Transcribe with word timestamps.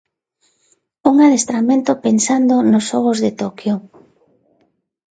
Un 1.09 1.15
adestramento 1.25 1.91
pensando 2.05 2.55
nos 2.71 2.83
xogos 2.89 3.17
de 3.23 3.31
Toquio. 3.41 3.75